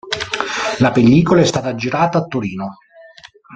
[0.79, 2.77] La pellicola è stata girata a Torino.